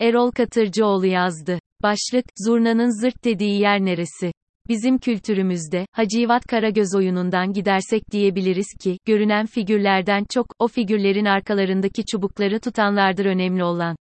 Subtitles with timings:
[0.00, 1.58] Erol Katırcıoğlu yazdı.
[1.82, 4.32] Başlık, zurnanın zırt dediği yer neresi?
[4.68, 12.60] Bizim kültürümüzde, Hacivat Karagöz oyunundan gidersek diyebiliriz ki, görünen figürlerden çok, o figürlerin arkalarındaki çubukları
[12.60, 13.96] tutanlardır önemli olan.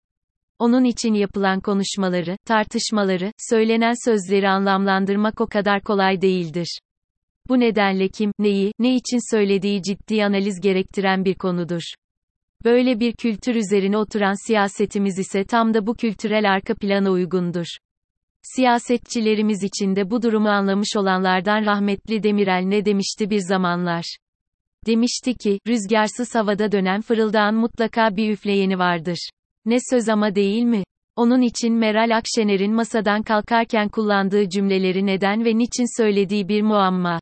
[0.59, 6.79] Onun için yapılan konuşmaları, tartışmaları, söylenen sözleri anlamlandırmak o kadar kolay değildir.
[7.49, 11.83] Bu nedenle kim, neyi, ne için söylediği ciddi analiz gerektiren bir konudur.
[12.65, 17.67] Böyle bir kültür üzerine oturan siyasetimiz ise tam da bu kültürel arka plana uygundur.
[18.43, 24.17] Siyasetçilerimiz için de bu durumu anlamış olanlardan rahmetli Demirel ne demişti bir zamanlar?
[24.87, 29.29] Demişti ki, rüzgarsız havada dönen fırıldağın mutlaka bir üfleyeni vardır.
[29.67, 30.85] Ne söz ama değil mi?
[31.17, 37.21] Onun için Meral Akşener'in masadan kalkarken kullandığı cümleleri neden ve niçin söylediği bir muamma.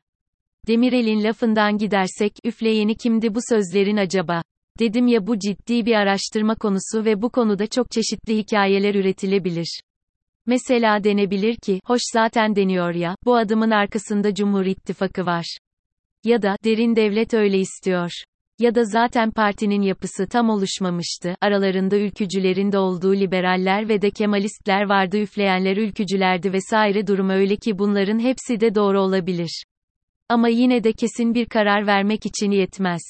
[0.67, 4.41] Demirel'in lafından gidersek, üfleyeni kimdi bu sözlerin acaba?
[4.79, 9.81] Dedim ya bu ciddi bir araştırma konusu ve bu konuda çok çeşitli hikayeler üretilebilir.
[10.45, 15.57] Mesela denebilir ki, hoş zaten deniyor ya, bu adımın arkasında Cumhur İttifakı var.
[16.23, 18.11] Ya da, derin devlet öyle istiyor.
[18.59, 24.89] Ya da zaten partinin yapısı tam oluşmamıştı, aralarında ülkücülerin de olduğu liberaller ve de kemalistler
[24.89, 29.63] vardı üfleyenler ülkücülerdi vesaire durum öyle ki bunların hepsi de doğru olabilir.
[30.29, 33.01] Ama yine de kesin bir karar vermek için yetmez.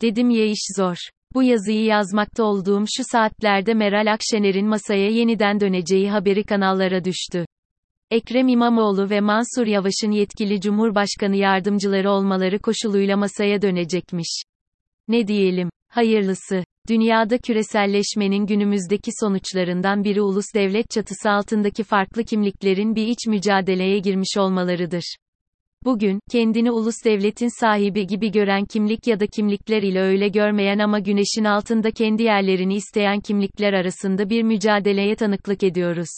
[0.00, 0.96] Dedim ya iş zor.
[1.34, 7.44] Bu yazıyı yazmakta olduğum şu saatlerde Meral Akşener'in masaya yeniden döneceği haberi kanallara düştü.
[8.10, 14.42] Ekrem İmamoğlu ve Mansur Yavaş'ın yetkili Cumhurbaşkanı yardımcıları olmaları koşuluyla masaya dönecekmiş.
[15.08, 15.70] Ne diyelim?
[15.88, 16.64] Hayırlısı.
[16.88, 24.36] Dünyada küreselleşmenin günümüzdeki sonuçlarından biri ulus devlet çatısı altındaki farklı kimliklerin bir iç mücadeleye girmiş
[24.38, 25.16] olmalarıdır.
[25.84, 30.98] Bugün, kendini ulus devletin sahibi gibi gören kimlik ya da kimlikler ile öyle görmeyen ama
[30.98, 36.08] güneşin altında kendi yerlerini isteyen kimlikler arasında bir mücadeleye tanıklık ediyoruz.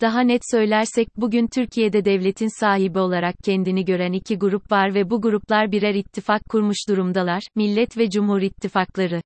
[0.00, 5.20] Daha net söylersek bugün Türkiye'de devletin sahibi olarak kendini gören iki grup var ve bu
[5.20, 9.22] gruplar birer ittifak kurmuş durumdalar, Millet ve Cumhur İttifakları.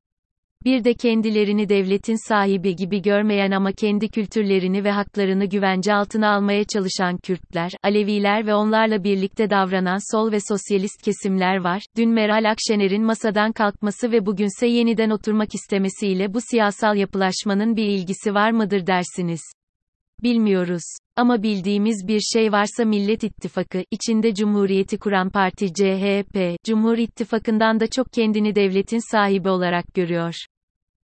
[0.65, 6.65] Bir de kendilerini devletin sahibi gibi görmeyen ama kendi kültürlerini ve haklarını güvence altına almaya
[6.65, 11.83] çalışan Kürtler, Aleviler ve onlarla birlikte davranan sol ve sosyalist kesimler var.
[11.97, 18.35] Dün Meral Akşener'in masadan kalkması ve bugünse yeniden oturmak istemesiyle bu siyasal yapılaşmanın bir ilgisi
[18.35, 19.41] var mıdır dersiniz?
[20.23, 20.85] Bilmiyoruz.
[21.17, 27.87] Ama bildiğimiz bir şey varsa Millet İttifakı, içinde Cumhuriyeti kuran parti CHP, Cumhur İttifakı'ndan da
[27.87, 30.35] çok kendini devletin sahibi olarak görüyor.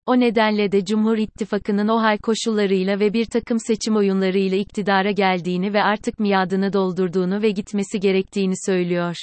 [0.09, 5.73] O nedenle de Cumhur İttifakı'nın o hal koşullarıyla ve bir takım seçim oyunlarıyla iktidara geldiğini
[5.73, 9.15] ve artık miadını doldurduğunu ve gitmesi gerektiğini söylüyor.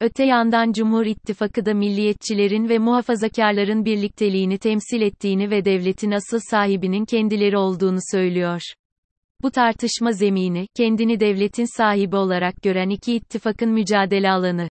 [0.00, 7.04] Öte yandan Cumhur İttifakı da milliyetçilerin ve muhafazakarların birlikteliğini temsil ettiğini ve devletin asıl sahibinin
[7.04, 8.60] kendileri olduğunu söylüyor.
[9.42, 14.68] Bu tartışma zemini, kendini devletin sahibi olarak gören iki ittifakın mücadele alanı.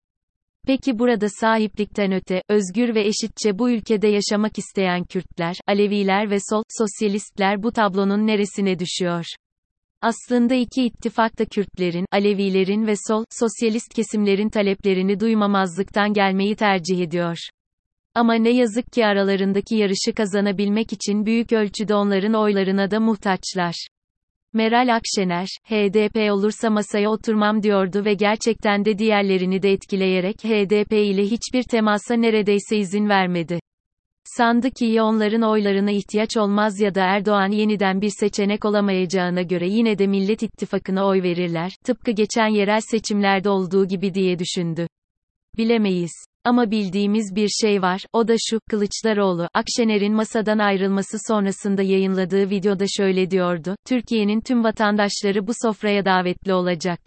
[0.68, 6.64] Peki burada sahiplikten öte, özgür ve eşitçe bu ülkede yaşamak isteyen Kürtler, Aleviler ve sol,
[6.78, 9.26] sosyalistler bu tablonun neresine düşüyor?
[10.02, 17.38] Aslında iki ittifak da Kürtlerin, Alevilerin ve sol, sosyalist kesimlerin taleplerini duymamazlıktan gelmeyi tercih ediyor.
[18.16, 23.88] Ama ne yazık ki aralarındaki yarışı kazanabilmek için büyük ölçüde onların oylarına da muhtaçlar.
[24.56, 31.24] Meral Akşener, HDP olursa masaya oturmam diyordu ve gerçekten de diğerlerini de etkileyerek HDP ile
[31.24, 33.60] hiçbir temasa neredeyse izin vermedi.
[34.24, 39.70] Sandı ki ya onların oylarına ihtiyaç olmaz ya da Erdoğan yeniden bir seçenek olamayacağına göre
[39.70, 44.88] yine de Millet İttifakı'na oy verirler, tıpkı geçen yerel seçimlerde olduğu gibi diye düşündü.
[45.58, 46.26] Bilemeyiz.
[46.46, 52.86] Ama bildiğimiz bir şey var, o da şu, Kılıçdaroğlu, Akşener'in masadan ayrılması sonrasında yayınladığı videoda
[52.98, 57.00] şöyle diyordu, Türkiye'nin tüm vatandaşları bu sofraya davetli olacak.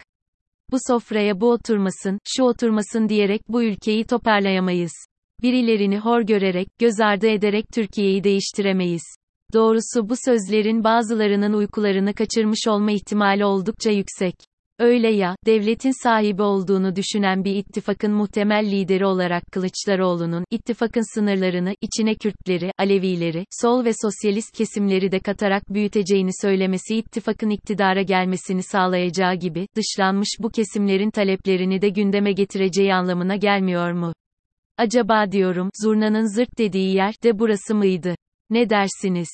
[0.71, 4.93] Bu sofraya bu oturmasın, şu oturmasın diyerek bu ülkeyi toparlayamayız.
[5.41, 9.03] Birilerini hor görerek, göz ardı ederek Türkiye'yi değiştiremeyiz.
[9.53, 14.35] Doğrusu bu sözlerin bazılarının uykularını kaçırmış olma ihtimali oldukça yüksek.
[14.79, 22.15] Öyle ya, devletin sahibi olduğunu düşünen bir ittifakın muhtemel lideri olarak Kılıçdaroğlu'nun, ittifakın sınırlarını, içine
[22.15, 29.67] Kürtleri, Alevileri, sol ve sosyalist kesimleri de katarak büyüteceğini söylemesi ittifakın iktidara gelmesini sağlayacağı gibi,
[29.75, 34.13] dışlanmış bu kesimlerin taleplerini de gündeme getireceği anlamına gelmiyor mu?
[34.77, 38.15] Acaba diyorum, zurnanın zırt dediği yer de burası mıydı?
[38.49, 39.29] Ne dersiniz?